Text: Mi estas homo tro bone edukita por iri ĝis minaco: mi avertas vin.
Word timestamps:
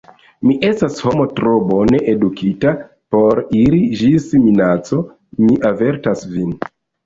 Mi 0.49 0.53
estas 0.69 0.95
homo 1.07 1.27
tro 1.39 1.51
bone 1.73 1.99
edukita 2.15 2.73
por 3.17 3.43
iri 3.61 3.85
ĝis 4.03 4.29
minaco: 4.49 5.03
mi 5.47 5.55
avertas 5.75 6.29
vin. 6.37 6.61